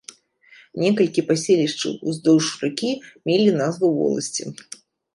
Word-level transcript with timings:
Некалькі 0.83 1.21
паселішчаў 1.29 1.93
уздоўж 2.13 2.45
ракі 2.65 2.91
мелі 3.25 3.57
назву 3.63 3.97
воласці. 4.03 4.43